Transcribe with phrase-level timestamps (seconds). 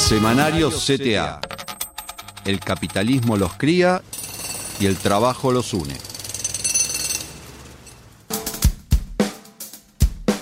[0.00, 1.40] Semanario CTA.
[2.44, 4.02] El capitalismo los cría
[4.80, 5.94] y el trabajo los une.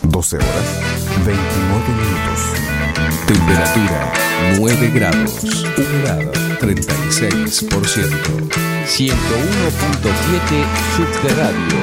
[0.05, 0.49] 12 horas,
[1.27, 2.41] 29 minutos.
[3.27, 4.13] Temperatura
[4.59, 5.45] 9 grados.
[5.77, 7.69] Humedad 36%.
[8.87, 9.13] 101.7
[10.97, 11.79] Subterráneo.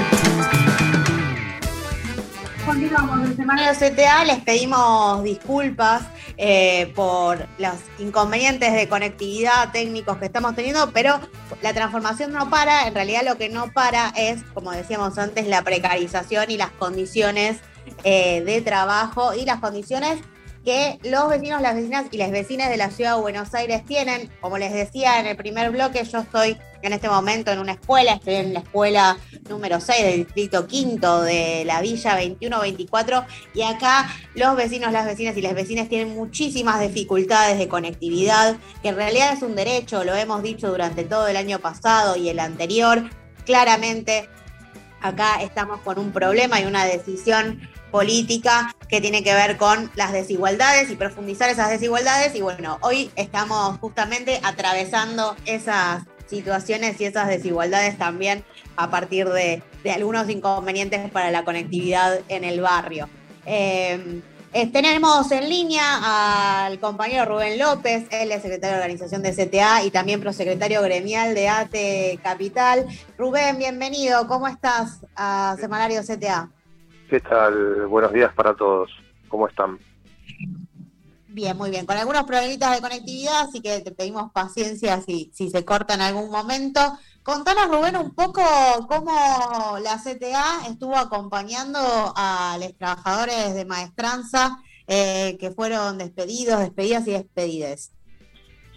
[2.66, 10.26] Continuamos en Semanario CTA, les pedimos disculpas eh, por los inconvenientes de conectividad técnicos que
[10.26, 11.20] estamos teniendo, pero
[11.62, 15.62] la transformación no para, en realidad lo que no para es, como decíamos antes, la
[15.62, 17.58] precarización y las condiciones
[18.04, 20.20] eh, de trabajo y las condiciones
[20.66, 24.30] que los vecinos, las vecinas y las vecinas de la ciudad de Buenos Aires tienen.
[24.42, 26.58] Como les decía en el primer bloque, yo estoy
[26.88, 29.18] en este momento en una escuela, estoy en la escuela
[29.50, 35.36] número 6 del distrito quinto de la Villa 2124 y acá los vecinos, las vecinas
[35.38, 40.16] y las vecinas tienen muchísimas dificultades de conectividad, que en realidad es un derecho, lo
[40.16, 43.10] hemos dicho durante todo el año pasado y el anterior.
[43.46, 44.30] Claramente
[45.02, 47.62] acá estamos con un problema y una decisión
[47.92, 52.36] política que tiene que ver con las desigualdades y profundizar esas desigualdades.
[52.36, 58.44] Y bueno, hoy estamos justamente atravesando esas situaciones y esas desigualdades también
[58.76, 59.62] a partir de,
[59.94, 63.08] algunos inconvenientes para la conectividad en el barrio.
[63.46, 64.22] Eh,
[64.72, 69.92] tenemos en línea al compañero Rubén López, él es secretario de organización de CTA y
[69.92, 72.86] también prosecretario gremial de ATE Capital.
[73.18, 76.50] Rubén, bienvenido, ¿cómo estás a Semanario CTA?
[77.10, 77.86] ¿Qué tal?
[77.88, 78.90] Buenos días para todos.
[79.28, 79.78] ¿Cómo están?
[81.36, 81.86] Bien, muy bien.
[81.86, 86.00] Con algunos problemitas de conectividad, así que te pedimos paciencia si, si se corta en
[86.00, 86.80] algún momento.
[87.24, 88.42] Contanos, Rubén, un poco
[88.88, 91.78] cómo la CTA estuvo acompañando
[92.16, 97.92] a los trabajadores de maestranza eh, que fueron despedidos, despedidas y despedides.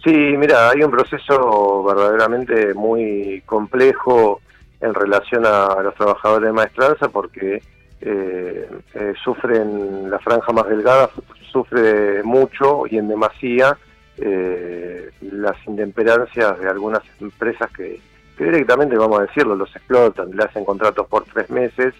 [0.03, 4.41] Sí, mira, hay un proceso verdaderamente muy complejo
[4.81, 7.61] en relación a los trabajadores de maestranza porque
[8.01, 11.09] eh, eh, sufren, la franja más delgada
[11.51, 13.77] sufre mucho y en demasía
[14.17, 17.99] eh, las intemperancias de algunas empresas que,
[18.37, 21.93] directamente, vamos a decirlo, los explotan, le hacen contratos por tres meses,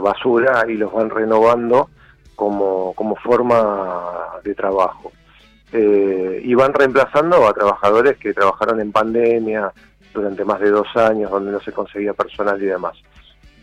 [0.00, 1.90] basura y los van renovando
[2.34, 5.12] como, como forma de trabajo.
[5.72, 9.72] y van reemplazando a trabajadores que trabajaron en pandemia
[10.14, 12.96] durante más de dos años, donde no se conseguía personal y demás.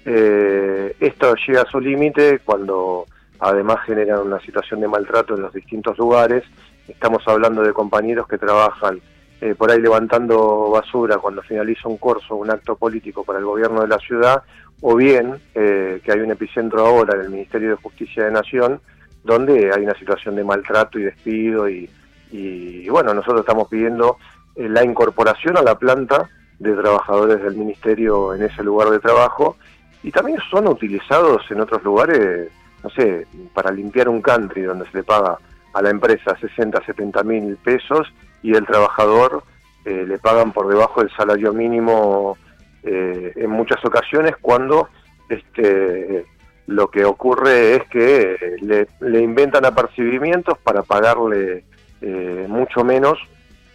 [0.05, 3.05] Eh, esto llega a su límite cuando
[3.39, 6.43] además generan una situación de maltrato en los distintos lugares.
[6.87, 8.99] Estamos hablando de compañeros que trabajan
[9.41, 13.81] eh, por ahí levantando basura cuando finaliza un curso, un acto político para el gobierno
[13.81, 14.43] de la ciudad,
[14.81, 18.79] o bien eh, que hay un epicentro ahora en el Ministerio de Justicia de Nación,
[19.23, 21.89] donde hay una situación de maltrato y despido y,
[22.89, 24.17] bueno, nosotros estamos pidiendo
[24.55, 29.57] la incorporación a la planta de trabajadores del ministerio en ese lugar de trabajo
[30.03, 32.49] y también son utilizados en otros lugares,
[32.83, 35.37] no sé, para limpiar un country donde se le paga
[35.73, 38.13] a la empresa 60, 70 mil pesos
[38.43, 39.43] y el trabajador
[39.85, 42.37] eh, le pagan por debajo del salario mínimo
[42.83, 44.89] eh, en muchas ocasiones cuando
[45.29, 46.25] este
[46.67, 51.65] lo que ocurre es que le, inventan apercibimientos para pagarle
[52.01, 53.19] eh, mucho menos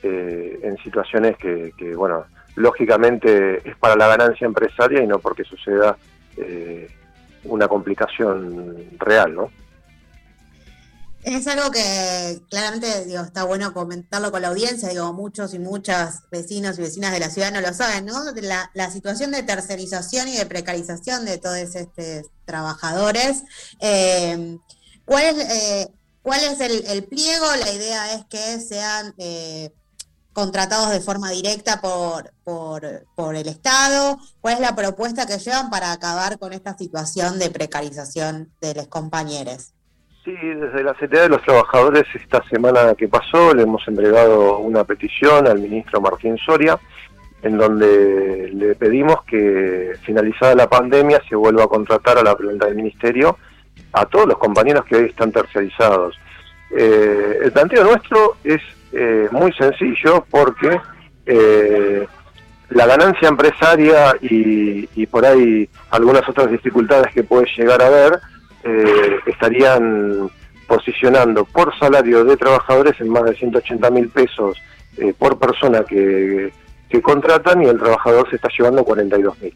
[0.01, 2.25] en situaciones que, que, bueno,
[2.55, 5.99] lógicamente es para la ganancia empresaria y no porque suceda
[6.41, 6.89] eh,
[7.45, 9.51] una complicación real, ¿no?
[11.25, 16.23] Es algo que claramente digo, está bueno comentarlo con la audiencia, digo, muchos y muchas
[16.31, 18.15] vecinos y vecinas de la ciudad no lo saben, ¿no?
[18.75, 23.43] La, situación de tercerización y de precarización de todos estos trabajadores.
[23.81, 24.57] Eh,
[25.05, 25.89] ¿Cuál es, eh,
[26.23, 27.47] cuál es el, pliego?
[27.61, 29.15] La idea es que sean
[30.39, 34.19] contratados de forma directa por, por, el Estado?
[34.41, 38.87] ¿Cuál es la propuesta que llevan para acabar con esta situación de precarización de los
[38.87, 39.75] compañeros?
[40.25, 44.85] Sí, desde la CTA de los Trabajadores esta semana que pasó le hemos entregado una
[44.85, 46.79] petición al ministro Martín Soria
[47.43, 52.67] en donde le pedimos que finalizada la pandemia se vuelva a contratar a la planta
[52.67, 53.39] del ministerio
[53.93, 56.17] a todos los compañeros que hoy están tercerizados.
[56.77, 58.61] Eh, el planteo nuestro es
[58.93, 60.81] eh, muy sencillo porque
[61.27, 62.07] eh,
[62.71, 68.19] la ganancia empresaria y, por ahí algunas otras dificultades que puede llegar a haber
[68.65, 70.31] eh, estarían
[70.67, 74.61] posicionando por salario de trabajadores en más de 180 mil pesos
[75.19, 76.53] por persona que,
[77.03, 79.55] contratan y el trabajador se está llevando 42 mil.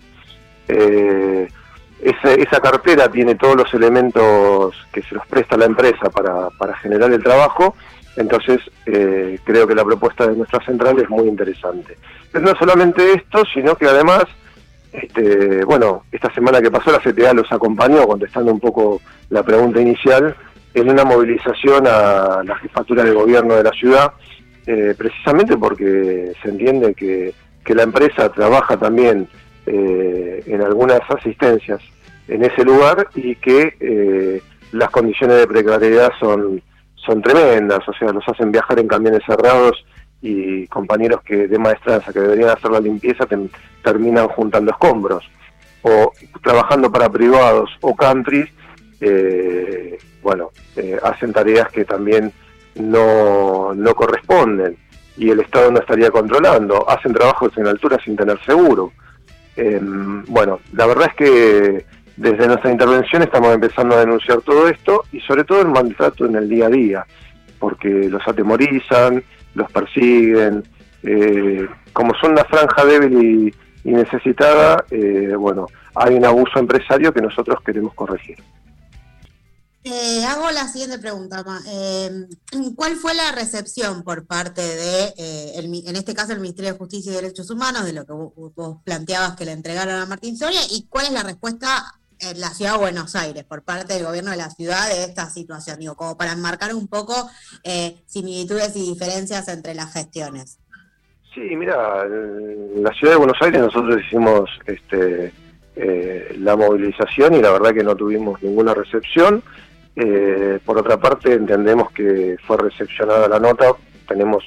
[2.00, 6.76] Esa, esa, cartera tiene todos los elementos que se los presta la empresa para, para
[6.76, 7.74] generar el trabajo
[8.16, 11.96] Entonces, eh, creo que la propuesta de nuestra central es muy interesante.
[12.30, 14.24] Pero no solamente esto, sino que además,
[14.92, 19.00] este, bueno, esta semana que pasó la CTA los acompañó, contestando un poco
[19.30, 20.36] la pregunta inicial,
[20.74, 24.12] en una movilización a la jefatura de gobierno de la ciudad,
[24.66, 27.34] eh, precisamente porque se entiende que,
[27.74, 29.26] la empresa trabaja también
[29.64, 31.80] eh, en algunas asistencias
[32.28, 34.42] en ese lugar y que
[34.72, 36.60] las condiciones de precariedad son
[37.04, 39.84] son tremendas, o sea, los hacen viajar en camiones cerrados
[40.20, 43.26] y compañeros que de maestranza que deberían hacer la limpieza
[43.82, 45.28] terminan juntando escombros
[45.82, 46.12] o
[46.42, 48.48] trabajando para privados o countries,
[49.00, 52.32] eh, bueno, eh, hacen tareas que también
[52.76, 54.76] no, no corresponden
[55.16, 58.92] y el Estado no estaría controlando, hacen trabajos en altura sin tener seguro.
[59.56, 61.84] Em, bueno, la verdad es que
[62.22, 66.36] desde nuestra intervención estamos empezando a denunciar todo esto y sobre todo el maltrato en
[66.36, 67.06] el día a día,
[67.58, 69.24] porque los atemorizan,
[69.54, 70.62] los persiguen,
[71.02, 73.52] eh, como son una franja débil
[73.84, 75.66] y, necesitada, eh, bueno,
[75.96, 78.36] hay un abuso empresario que nosotros queremos corregir.
[79.82, 81.44] Eh, hago la siguiente pregunta,
[82.76, 85.12] ¿Cuál fue la recepción por parte de,
[85.56, 89.34] en este caso, el Ministerio de Justicia y Derechos Humanos, de lo que vos, planteabas
[89.34, 90.60] que le entregaron a Martín Soria?
[90.70, 94.30] ¿Y cuál es la respuesta en la ciudad de Buenos Aires por parte del gobierno
[94.30, 97.14] de la ciudad de esta situación, digo, como para enmarcar un poco
[97.64, 100.58] eh, similitudes y diferencias entre las gestiones.
[101.34, 105.32] Sí, mira, en la ciudad de Buenos Aires nosotros hicimos este,
[105.76, 109.42] eh, la movilización y la verdad que no tuvimos ninguna recepción.
[109.96, 113.72] Eh, por otra parte, entendemos que fue recepcionada la nota,
[114.06, 114.44] tenemos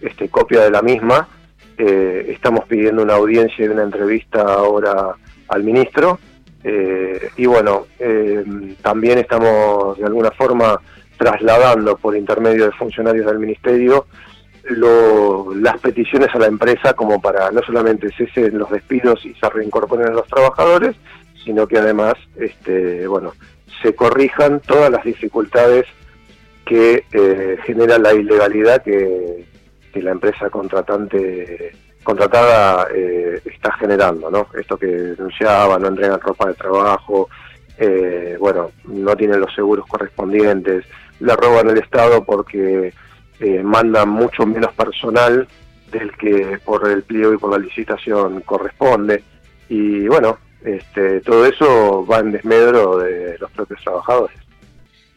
[0.00, 1.28] este, copia de la misma.
[1.76, 5.14] estamos pidiendo una audiencia y una entrevista ahora
[5.48, 6.18] al ministro
[6.64, 8.44] eh, y bueno, eh,
[8.82, 10.80] también estamos de alguna forma
[11.16, 14.06] trasladando por intermedio de funcionarios del ministerio
[15.56, 20.08] las peticiones a la empresa como para no solamente cesen los despidos y se reincorporen
[20.08, 20.94] a los trabajadores,
[21.42, 23.32] sino que además este, bueno,
[23.82, 25.86] se corrijan todas las dificultades
[26.66, 29.46] que eh, genera la ilegalidad que
[29.94, 31.72] la empresa contratante
[32.08, 34.46] contratada eh, está generando, ¿no?
[34.58, 37.28] Esto que denunciaba, no entregan ropa de trabajo,
[37.76, 40.86] eh, bueno, no tienen los seguros correspondientes,
[41.20, 42.94] le roban el Estado porque
[43.40, 45.46] eh, mandan mucho menos personal
[45.92, 49.22] del que por el pliego y por la licitación corresponde.
[49.68, 54.38] Y bueno, este, todo eso va en desmedro de los propios trabajadores.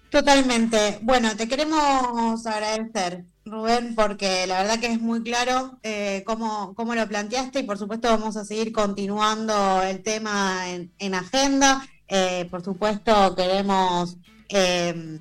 [0.09, 0.99] Totalmente.
[1.03, 6.95] Bueno, te queremos agradecer, Rubén, porque la verdad que es muy claro eh, cómo, cómo,
[6.95, 11.85] lo planteaste y por supuesto vamos a seguir continuando el tema en, agenda.
[12.07, 14.15] Eh, por supuesto queremos
[14.47, 15.19] eh,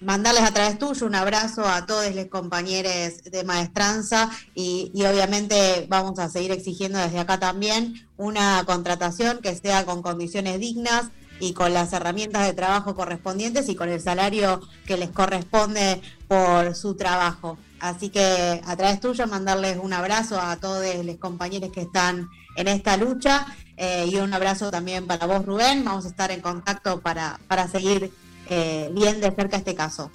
[0.00, 5.86] mandarles a través tuyo un abrazo a todos los compañeros de maestranza y, y obviamente
[5.88, 11.52] vamos a seguir exigiendo desde acá también una contratación que sea con condiciones dignas, y
[11.52, 16.00] con las herramientas de trabajo correspondientes y con el salario que les corresponde
[16.34, 17.58] por su trabajo.
[17.80, 22.68] Así que a través tuyo mandarles un abrazo a todos los compañeros que están en
[22.68, 23.46] esta lucha
[23.76, 25.84] eh, y un abrazo también para vos Rubén.
[25.84, 28.10] Vamos a estar en contacto para, para seguir
[28.48, 30.10] eh, bien de cerca este caso.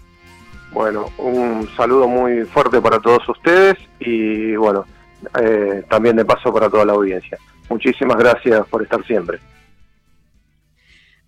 [0.71, 4.85] Bueno, un saludo muy fuerte para todos ustedes y bueno,
[5.41, 7.37] eh, también de paso para toda la audiencia.
[7.69, 9.39] Muchísimas gracias por estar siempre.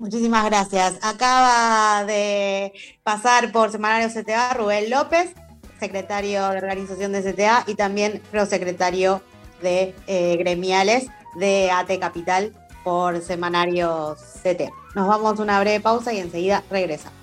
[0.02, 0.98] Muchísimas gracias.
[1.04, 5.36] Acaba de pasar por Semanario CTA Rubén López,
[5.80, 9.22] secretario de organización de CTA y también prosecretario
[9.62, 11.06] de eh, gremiales
[11.36, 12.52] de AT Capital
[12.84, 14.72] por Semanario CTA.
[14.96, 17.21] Nos vamos a una breve pausa y enseguida regresamos.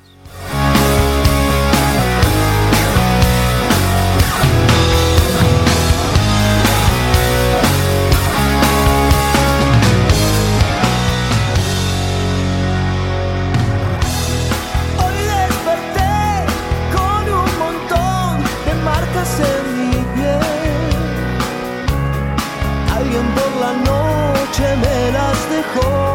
[25.46, 26.07] the whole